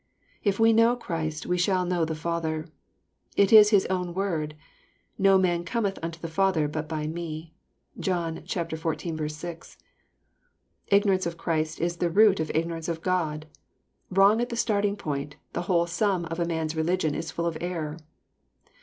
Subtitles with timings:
[0.43, 2.65] If we know Christ, we sh all know the Father.
[3.37, 4.59] It is His own word, —^"
[5.19, 7.53] No man cometh unto the Father but by Me.'*
[7.99, 9.31] (John xiv.
[9.31, 9.77] 6.)
[10.87, 13.43] Ignorance of Christ is the root of ignorance of Gk)d.
[14.09, 17.55] Wrong at the starting point, the whole sum of a man's religion is full of
[17.61, 17.99] error.